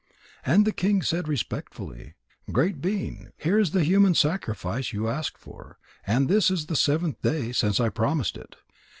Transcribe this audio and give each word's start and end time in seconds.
And 0.43 0.65
the 0.65 0.71
king 0.71 1.03
said 1.03 1.27
respectfully: 1.27 2.15
"Great 2.51 2.81
being, 2.81 3.29
here 3.37 3.59
is 3.59 3.69
the 3.69 3.83
human 3.83 4.15
sacrifice 4.15 4.91
you 4.91 5.07
asked 5.07 5.37
for, 5.37 5.77
and 6.07 6.27
this 6.27 6.49
is 6.49 6.65
the 6.65 6.75
seventh 6.75 7.21
day 7.21 7.51
since 7.51 7.79
I 7.79 7.89
promised 7.89 8.35
it. 8.35 8.55